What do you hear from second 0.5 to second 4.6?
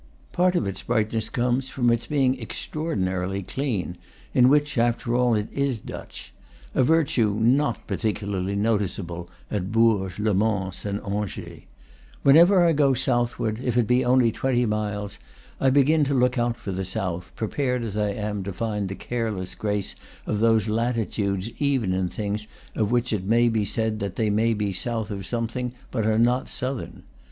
of its brightness comes from its being extra ordinarily clean, in